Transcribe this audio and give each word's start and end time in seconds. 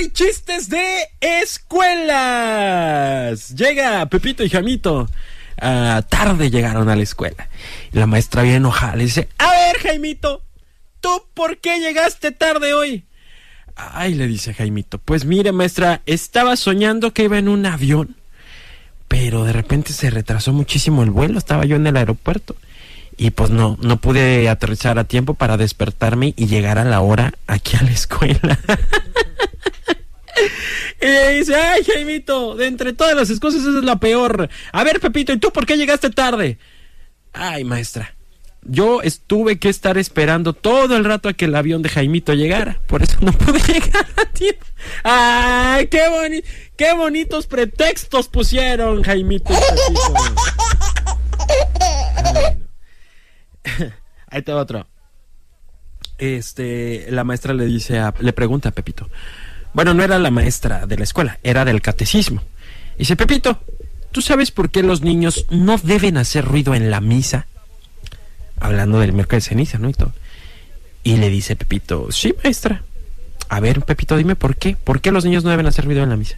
Hoy 0.00 0.10
chistes 0.12 0.70
de 0.70 1.08
escuelas. 1.20 2.74
Llega 3.54 4.06
Pepito 4.06 4.42
y 4.42 4.48
Jaimito. 4.48 5.06
Ah, 5.60 6.02
tarde 6.08 6.48
llegaron 6.50 6.88
a 6.88 6.96
la 6.96 7.02
escuela. 7.02 7.50
La 7.92 8.06
maestra 8.06 8.42
bien 8.42 8.54
enojada 8.54 8.96
le 8.96 9.04
dice, 9.04 9.28
a 9.36 9.50
ver 9.50 9.76
Jaimito, 9.76 10.42
¿tú 11.00 11.10
por 11.34 11.58
qué 11.58 11.80
llegaste 11.80 12.30
tarde 12.30 12.72
hoy? 12.72 13.04
Ay, 13.76 14.14
le 14.14 14.26
dice 14.26 14.54
Jaimito, 14.54 14.96
pues 14.96 15.26
mire 15.26 15.52
maestra, 15.52 16.00
estaba 16.06 16.56
soñando 16.56 17.12
que 17.12 17.24
iba 17.24 17.36
en 17.36 17.48
un 17.48 17.66
avión, 17.66 18.16
pero 19.06 19.44
de 19.44 19.52
repente 19.52 19.92
se 19.92 20.08
retrasó 20.08 20.54
muchísimo 20.54 21.02
el 21.02 21.10
vuelo, 21.10 21.36
estaba 21.36 21.66
yo 21.66 21.76
en 21.76 21.86
el 21.86 21.98
aeropuerto 21.98 22.56
y 23.18 23.32
pues 23.32 23.50
no, 23.50 23.76
no 23.82 23.98
pude 23.98 24.48
aterrizar 24.48 24.98
a 24.98 25.04
tiempo 25.04 25.34
para 25.34 25.58
despertarme 25.58 26.32
y 26.38 26.46
llegar 26.46 26.78
a 26.78 26.86
la 26.86 27.02
hora 27.02 27.34
aquí 27.46 27.76
a 27.76 27.82
la 27.82 27.90
escuela. 27.90 28.58
y 31.00 31.06
le 31.06 31.38
dice, 31.38 31.54
ay 31.54 31.84
Jaimito, 31.84 32.56
de 32.56 32.66
entre 32.66 32.92
todas 32.92 33.14
las 33.14 33.30
excusas 33.30 33.60
esa 33.60 33.78
es 33.78 33.84
la 33.84 33.96
peor. 33.96 34.48
A 34.72 34.84
ver 34.84 35.00
Pepito, 35.00 35.32
¿y 35.32 35.38
tú 35.38 35.52
por 35.52 35.66
qué 35.66 35.76
llegaste 35.76 36.10
tarde? 36.10 36.58
Ay 37.32 37.64
maestra, 37.64 38.14
yo 38.62 39.02
estuve 39.02 39.58
que 39.58 39.68
estar 39.68 39.98
esperando 39.98 40.52
todo 40.52 40.96
el 40.96 41.04
rato 41.04 41.28
a 41.28 41.32
que 41.32 41.46
el 41.46 41.54
avión 41.54 41.82
de 41.82 41.88
Jaimito 41.88 42.34
llegara. 42.34 42.80
Por 42.86 43.02
eso 43.02 43.16
no 43.20 43.32
pude 43.32 43.58
llegar 43.72 44.06
a 44.16 44.24
tiempo. 44.26 44.64
¡Ay, 45.02 45.88
qué, 45.88 46.08
boni 46.08 46.42
qué 46.76 46.92
bonitos 46.94 47.46
pretextos 47.46 48.28
pusieron, 48.28 49.02
Jaimito! 49.02 49.52
Ay, 49.52 49.60
no. 53.78 53.92
Ahí 54.30 54.42
va 54.42 54.56
otro. 54.56 54.86
Este, 56.18 57.06
la 57.10 57.24
maestra 57.24 57.54
le 57.54 57.64
dice 57.64 57.98
a, 57.98 58.14
le 58.20 58.32
pregunta 58.32 58.68
a 58.68 58.72
Pepito. 58.72 59.08
Bueno, 59.72 59.94
no 59.94 60.02
era 60.02 60.18
la 60.18 60.30
maestra 60.30 60.86
de 60.86 60.96
la 60.96 61.04
escuela, 61.04 61.38
era 61.42 61.64
del 61.64 61.80
catecismo. 61.80 62.42
Dice, 62.98 63.16
Pepito, 63.16 63.60
¿tú 64.10 64.20
sabes 64.20 64.50
por 64.50 64.70
qué 64.70 64.82
los 64.82 65.02
niños 65.02 65.46
no 65.50 65.78
deben 65.78 66.16
hacer 66.16 66.44
ruido 66.44 66.74
en 66.74 66.90
la 66.90 67.00
misa? 67.00 67.46
Hablando 68.58 69.00
del 69.00 69.12
miércoles 69.12 69.44
de 69.44 69.48
ceniza, 69.50 69.78
¿no? 69.78 69.88
Y 69.88 69.94
todo. 69.94 70.12
Y 71.02 71.16
le 71.16 71.30
dice 71.30 71.56
Pepito, 71.56 72.08
sí, 72.10 72.34
maestra. 72.42 72.82
A 73.48 73.58
ver, 73.58 73.82
Pepito, 73.82 74.16
dime 74.16 74.36
por 74.36 74.56
qué. 74.56 74.76
¿Por 74.76 75.00
qué 75.00 75.10
los 75.10 75.24
niños 75.24 75.44
no 75.44 75.50
deben 75.50 75.66
hacer 75.66 75.84
ruido 75.84 76.02
en 76.02 76.10
la 76.10 76.16
misa? 76.16 76.36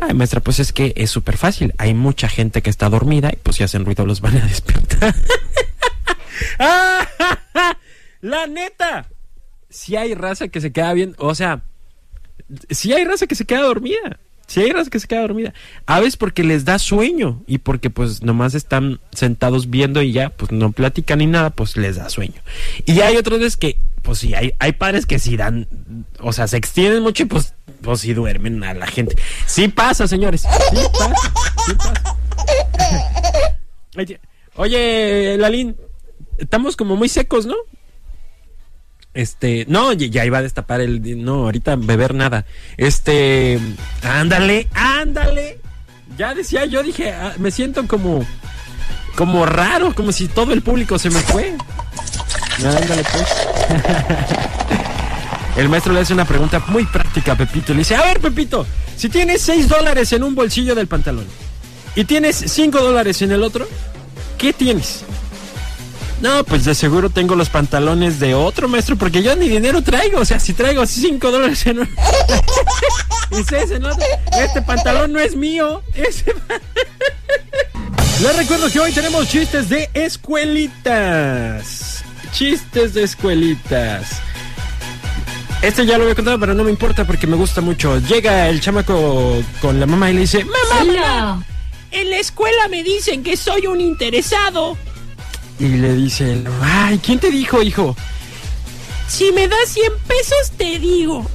Ay, 0.00 0.14
maestra, 0.14 0.40
pues 0.40 0.58
es 0.58 0.72
que 0.72 0.92
es 0.96 1.10
súper 1.10 1.36
fácil. 1.36 1.74
Hay 1.78 1.94
mucha 1.94 2.28
gente 2.28 2.60
que 2.60 2.70
está 2.70 2.88
dormida 2.90 3.30
y 3.32 3.36
pues 3.36 3.56
si 3.56 3.62
hacen 3.62 3.84
ruido 3.84 4.04
los 4.04 4.20
van 4.20 4.36
a 4.36 4.46
despertar. 4.46 5.14
La 8.20 8.46
neta. 8.46 9.06
Si 9.70 9.96
hay 9.96 10.14
raza 10.14 10.48
que 10.48 10.60
se 10.60 10.72
queda 10.72 10.92
bien, 10.92 11.14
o 11.18 11.34
sea, 11.34 11.62
si 12.70 12.92
hay 12.92 13.04
raza 13.04 13.26
que 13.26 13.34
se 13.34 13.44
queda 13.44 13.62
dormida. 13.62 14.18
Si 14.46 14.60
hay 14.60 14.70
raza 14.72 14.90
que 14.90 14.98
se 14.98 15.06
queda 15.06 15.20
dormida. 15.20 15.54
A 15.86 16.00
veces 16.00 16.16
porque 16.16 16.42
les 16.42 16.64
da 16.64 16.80
sueño 16.80 17.44
y 17.46 17.58
porque 17.58 17.88
pues 17.88 18.22
nomás 18.24 18.54
están 18.54 18.98
sentados 19.12 19.70
viendo 19.70 20.02
y 20.02 20.10
ya, 20.10 20.30
pues 20.30 20.50
no 20.50 20.72
platican 20.72 21.20
ni 21.20 21.26
nada, 21.26 21.50
pues 21.50 21.76
les 21.76 21.96
da 21.96 22.10
sueño. 22.10 22.42
Y 22.84 23.00
hay 23.00 23.16
otras 23.16 23.38
veces 23.38 23.56
que, 23.56 23.76
pues 24.02 24.18
sí, 24.18 24.34
hay, 24.34 24.52
hay 24.58 24.72
padres 24.72 25.06
que 25.06 25.20
sí 25.20 25.36
dan, 25.36 25.68
o 26.18 26.32
sea, 26.32 26.48
se 26.48 26.56
extienden 26.56 27.02
mucho 27.02 27.22
y 27.22 27.26
pues, 27.26 27.54
pues 27.80 28.00
sí 28.00 28.12
duermen 28.12 28.64
a 28.64 28.74
la 28.74 28.88
gente. 28.88 29.14
Sí 29.46 29.68
pasa, 29.68 30.08
señores. 30.08 30.40
Sí 30.40 30.48
pasa. 30.98 31.32
Sí 33.96 34.16
Oye, 34.56 35.36
Lalín, 35.38 35.76
estamos 36.38 36.76
como 36.76 36.96
muy 36.96 37.08
secos, 37.08 37.46
¿no? 37.46 37.54
Este, 39.12 39.64
no, 39.68 39.92
ya- 39.92 40.24
iba 40.24 40.38
a 40.38 40.42
destapar 40.42 40.80
el. 40.80 41.24
No, 41.24 41.44
ahorita 41.44 41.76
beber 41.76 42.14
nada. 42.14 42.44
Este, 42.76 43.58
ándale, 44.02 44.68
ándale. 44.72 45.58
Ya 46.16 46.34
decía, 46.34 46.64
yo 46.66 46.82
dije, 46.82 47.12
ah, 47.12 47.34
me 47.38 47.50
siento 47.50 47.86
como. 47.86 48.24
Como 49.16 49.44
raro, 49.44 49.94
como 49.94 50.12
si 50.12 50.28
todo 50.28 50.52
el 50.52 50.62
público 50.62 50.98
se 50.98 51.10
me 51.10 51.20
fue. 51.20 51.54
Ándale, 52.58 53.02
pues. 53.12 53.26
El 55.56 55.68
maestro 55.68 55.92
le 55.92 56.00
hace 56.00 56.12
una 56.14 56.24
pregunta 56.24 56.62
muy 56.68 56.84
práctica 56.86 57.32
a 57.32 57.36
Pepito. 57.36 57.72
Le 57.72 57.80
dice: 57.80 57.96
A 57.96 58.02
ver, 58.02 58.20
Pepito, 58.20 58.64
si 58.96 59.08
tienes 59.08 59.42
6 59.42 59.68
dólares 59.68 60.12
en 60.12 60.22
un 60.22 60.34
bolsillo 60.34 60.74
del 60.76 60.86
pantalón 60.86 61.26
y 61.96 62.04
tienes 62.04 62.36
5 62.36 62.80
dólares 62.80 63.20
en 63.22 63.32
el 63.32 63.42
otro, 63.42 63.66
¿qué 64.38 64.52
tienes? 64.52 65.02
No, 66.20 66.44
pues 66.44 66.66
de 66.66 66.74
seguro 66.74 67.08
tengo 67.08 67.34
los 67.34 67.48
pantalones 67.48 68.20
de 68.20 68.34
otro 68.34 68.68
maestro, 68.68 68.96
porque 68.96 69.22
yo 69.22 69.34
ni 69.36 69.48
dinero 69.48 69.82
traigo. 69.82 70.20
O 70.20 70.24
sea, 70.24 70.38
si 70.38 70.52
traigo 70.52 70.84
5 70.84 71.30
dólares 71.30 71.64
en 71.66 71.80
un. 71.80 71.88
y 73.30 73.42
6 73.42 73.70
en 73.70 73.86
otro. 73.86 74.04
Este 74.38 74.60
pantalón 74.62 75.12
no 75.12 75.18
es 75.18 75.34
mío. 75.34 75.82
Ese... 75.94 76.34
Les 78.22 78.36
recuerdo 78.36 78.70
que 78.70 78.80
hoy 78.80 78.92
tenemos 78.92 79.28
chistes 79.28 79.70
de 79.70 79.88
escuelitas. 79.94 82.04
Chistes 82.32 82.92
de 82.92 83.04
escuelitas. 83.04 84.20
Este 85.62 85.86
ya 85.86 85.96
lo 85.96 86.02
había 86.02 86.14
contado, 86.14 86.38
pero 86.38 86.52
no 86.52 86.64
me 86.64 86.70
importa 86.70 87.06
porque 87.06 87.26
me 87.26 87.36
gusta 87.36 87.62
mucho. 87.62 87.98
Llega 87.98 88.48
el 88.48 88.60
chamaco 88.60 89.42
con 89.62 89.80
la 89.80 89.86
mamá 89.86 90.10
y 90.10 90.14
le 90.14 90.20
dice: 90.20 90.44
Mamá, 90.44 90.84
mamá, 90.84 91.46
en 91.90 92.10
la 92.10 92.18
escuela 92.18 92.68
me 92.68 92.82
dicen 92.82 93.22
que 93.22 93.38
soy 93.38 93.66
un 93.66 93.80
interesado. 93.80 94.76
Y 95.60 95.68
le 95.68 95.94
dice, 95.94 96.32
él, 96.32 96.48
ay, 96.62 96.98
¿quién 97.04 97.18
te 97.18 97.30
dijo, 97.30 97.62
hijo? 97.62 97.94
Si 99.06 99.30
me 99.32 99.46
das 99.46 99.68
100 99.68 99.92
pesos, 100.08 100.52
te 100.56 100.78
digo. 100.78 101.30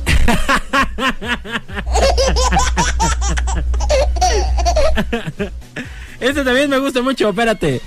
este 6.19 6.43
también 6.43 6.71
me 6.71 6.79
gusta 6.79 7.03
mucho, 7.03 7.29
espérate. 7.29 7.81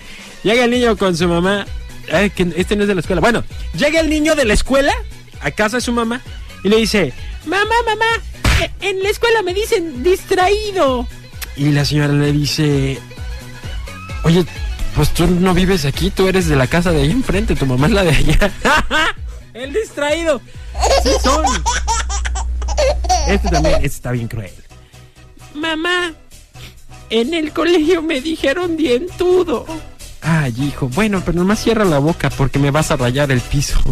Llega 0.45 0.65
el 0.65 0.71
niño 0.71 0.97
con 0.97 1.17
su 1.17 1.27
mamá. 1.27 1.67
Ay, 2.13 2.31
que 2.31 2.47
este 2.57 2.77
no 2.77 2.83
es 2.83 2.89
de 2.89 2.95
la 2.95 3.01
escuela. 3.01 3.21
Bueno, 3.21 3.43
llega 3.75 3.99
el 3.99 4.09
niño 4.09 4.37
de 4.37 4.45
la 4.45 4.55
escuela 4.55 4.95
a 5.41 5.51
casa 5.51 5.79
de 5.79 5.81
su 5.81 5.93
mamá 5.93 6.21
y 6.63 6.69
le 6.69 6.77
dice, 6.77 7.13
mamá, 7.47 7.75
mamá, 7.85 8.07
en 8.81 9.03
la 9.03 9.09
escuela 9.09 9.43
me 9.43 9.55
dicen 9.55 10.05
distraído. 10.05 11.09
Y 11.57 11.73
la 11.73 11.85
señora 11.85 12.13
le 12.13 12.33
dice, 12.33 13.01
oye, 14.23 14.47
pues 14.95 15.11
tú 15.15 15.27
no 15.27 15.55
vives 15.55 15.85
aquí, 15.85 16.11
tú 16.11 16.29
eres 16.29 16.49
de 16.49 16.57
la 16.57 16.67
casa 16.67 16.93
de 16.93 17.03
ahí 17.03 17.11
enfrente, 17.11 17.55
tu 17.55 17.67
mamá 17.67 17.87
es 17.87 17.93
la 17.93 18.05
de 18.05 18.11
allá. 18.11 18.53
El 19.55 19.73
distraído. 19.73 20.41
Sí 21.03 21.11
son. 21.23 21.45
Este 23.27 23.49
también, 23.49 23.75
este 23.77 23.87
está 23.89 24.13
bien 24.13 24.29
cruel. 24.29 24.53
Mamá, 25.55 26.15
en 27.11 27.35
el 27.35 27.53
colegio 27.53 28.03
me 28.03 28.21
dijeron 28.21 28.77
dientudo. 28.77 29.67
Ay, 30.21 30.55
hijo, 30.59 30.89
bueno, 30.89 31.23
pero 31.25 31.39
nomás 31.39 31.61
cierra 31.61 31.85
la 31.85 31.99
boca 31.99 32.31
porque 32.31 32.59
me 32.59 32.71
vas 32.71 32.91
a 32.91 32.97
rayar 32.97 33.31
el 33.33 33.41
piso. 33.41 33.79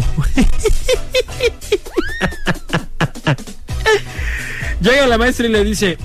Llega 4.81 5.07
la 5.07 5.17
maestra 5.17 5.47
y 5.47 5.49
le 5.49 5.63
dice, 5.63 5.97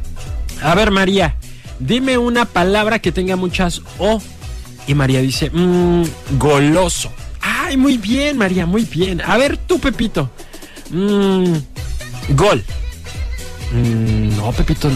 a 0.62 0.74
ver 0.74 0.90
María, 0.90 1.36
dime 1.86 2.18
una 2.18 2.44
palabra 2.44 2.98
que 2.98 3.12
tenga 3.12 3.36
muchas 3.36 3.82
O. 3.98 4.20
Y 4.86 4.94
María 4.94 5.20
dice, 5.20 5.50
"Mm, 5.50 6.04
goloso. 6.38 7.12
Ay, 7.40 7.76
muy 7.76 7.98
bien, 7.98 8.36
María, 8.38 8.66
muy 8.66 8.84
bien. 8.84 9.20
A 9.20 9.36
ver 9.36 9.56
tú, 9.56 9.78
Pepito. 9.78 10.30
Mm, 10.90 11.54
gol. 12.30 12.64
Mm, 13.72 14.36
no, 14.36 14.52
Pepito, 14.52 14.90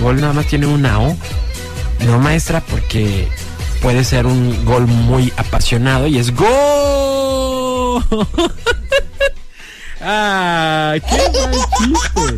gol 0.00 0.20
nada 0.20 0.32
más 0.32 0.46
tiene 0.46 0.66
una 0.66 1.00
O. 1.00 1.16
No, 2.06 2.18
maestra, 2.18 2.60
porque 2.60 3.28
puede 3.80 4.04
ser 4.04 4.26
un 4.26 4.64
gol 4.64 4.86
muy 4.86 5.32
apasionado 5.36 6.06
y 6.06 6.18
es 6.18 6.34
gol. 6.34 8.02
¡Ah! 10.00 10.94
¡Qué 11.08 11.30
mal 11.32 11.54
chiste! 11.78 12.36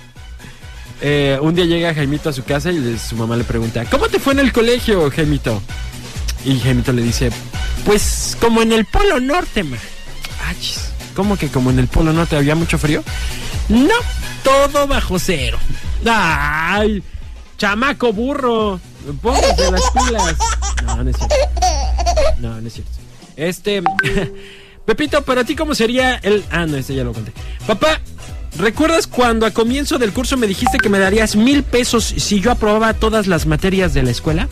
Eh, 1.02 1.38
un 1.40 1.54
día 1.54 1.64
llega 1.64 1.94
Jaimito 1.94 2.28
a 2.28 2.32
su 2.32 2.44
casa 2.44 2.70
y 2.70 2.98
su 2.98 3.16
mamá 3.16 3.36
le 3.36 3.44
pregunta, 3.44 3.84
¿cómo 3.86 4.08
te 4.08 4.18
fue 4.18 4.34
en 4.34 4.40
el 4.40 4.52
colegio, 4.52 5.10
Jaimito? 5.10 5.62
Y 6.44 6.58
Jaimito 6.60 6.92
le 6.92 7.02
dice, 7.02 7.30
pues 7.84 8.36
como 8.40 8.62
en 8.62 8.72
el 8.72 8.84
Polo 8.84 9.20
Norte, 9.20 9.64
ma. 9.64 9.76
Ah, 10.42 10.54
chis, 10.60 10.90
¿Cómo 11.14 11.36
que 11.36 11.48
como 11.48 11.70
en 11.70 11.78
el 11.78 11.88
Polo 11.88 12.12
Norte 12.12 12.36
había 12.36 12.54
mucho 12.54 12.78
frío? 12.78 13.02
No, 13.68 13.94
todo 14.42 14.86
bajo 14.86 15.18
cero. 15.18 15.58
¡Ay! 16.06 17.02
¡Chamaco 17.58 18.12
burro! 18.12 18.80
Póngase 19.20 19.70
las 19.70 19.82
pilas. 19.90 20.36
No, 20.84 21.04
no 21.04 21.10
es 21.10 21.16
cierto. 21.16 21.36
No, 22.38 22.60
no 22.60 22.66
es 22.66 22.72
cierto. 22.72 22.92
Este. 23.36 23.82
Pepito, 24.86 25.22
¿para 25.22 25.44
ti 25.44 25.54
cómo 25.54 25.74
sería 25.74 26.16
el.? 26.16 26.44
Ah, 26.50 26.66
no, 26.66 26.76
este 26.76 26.94
ya 26.94 27.04
lo 27.04 27.12
conté. 27.12 27.32
Papá, 27.66 28.00
¿Recuerdas 28.56 29.06
cuando 29.06 29.46
a 29.46 29.52
comienzo 29.52 29.98
del 29.98 30.12
curso 30.12 30.36
me 30.36 30.46
dijiste 30.46 30.78
que 30.78 30.88
me 30.88 30.98
darías 30.98 31.36
mil 31.36 31.62
pesos 31.62 32.04
si 32.04 32.40
yo 32.40 32.50
aprobaba 32.50 32.94
todas 32.94 33.26
las 33.26 33.46
materias 33.46 33.94
de 33.94 34.02
la 34.02 34.10
escuela? 34.10 34.48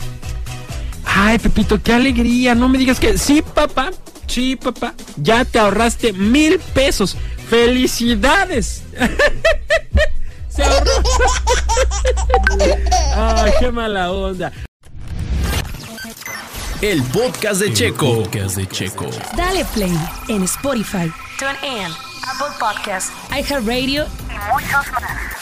Ay, 1.05 1.37
Pepito, 1.39 1.81
qué 1.81 1.93
alegría. 1.93 2.55
No 2.55 2.69
me 2.69 2.77
digas 2.77 2.99
que 2.99 3.17
sí, 3.17 3.41
papá. 3.41 3.91
Sí, 4.27 4.55
papá. 4.55 4.93
Ya 5.17 5.43
te 5.43 5.59
ahorraste 5.59 6.13
mil 6.13 6.59
pesos. 6.59 7.17
¡Felicidades! 7.49 8.83
Se 10.49 10.63
ahorró. 10.63 10.91
Ay, 13.15 13.51
qué 13.59 13.71
mala 13.71 14.11
onda. 14.11 14.51
El 16.81 17.03
podcast 17.11 17.59
de 17.59 17.73
Checo. 17.73 18.23
Podcast 18.23 18.55
de 18.55 18.65
Checo. 18.65 19.05
Dale 19.35 19.65
play 19.73 19.93
en 20.29 20.43
Spotify, 20.43 21.11
TuneIn, 21.37 21.91
Apple 22.25 22.55
Podcasts, 22.57 23.11
iHeartRadio 23.31 24.05
y 24.05 24.53
muchos 24.53 24.89
más. 24.93 25.38